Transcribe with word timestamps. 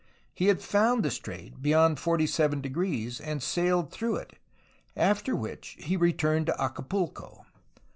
He 0.33 0.47
had 0.47 0.63
found 0.63 1.05
the 1.05 1.11
strait 1.11 1.61
beyond 1.61 1.97
47°, 1.97 3.21
and 3.23 3.43
sailed 3.43 3.91
through 3.91 4.15
it, 4.15 4.33
after 4.97 5.35
which 5.35 5.77
he 5.77 5.95
re 5.95 6.11
turned 6.11 6.47
to 6.47 6.59
Acapulco. 6.59 7.45